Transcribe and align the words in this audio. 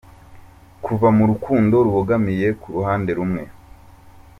Kuva 0.85 1.07
mu 1.17 1.23
rukundo 1.31 1.75
rubogamiye 1.85 2.47
ku 2.61 2.67
ruhande 2.75 3.11
rumwe. 3.17 3.43